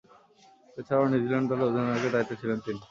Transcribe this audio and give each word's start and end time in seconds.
এছাড়াও, 0.77 1.09
নিউজিল্যান্ড 1.11 1.47
দলের 1.49 1.67
অধিনায়কের 1.69 2.11
দায়িত্বে 2.13 2.39
ছিলেন 2.41 2.57
তিনি। 2.65 2.79